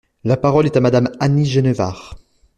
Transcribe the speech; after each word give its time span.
La 0.23 0.35
parole 0.35 0.65
est 0.65 0.77
à 0.77 0.81
Madame 0.81 1.11
Annie 1.19 1.45
Genevard. 1.45 2.17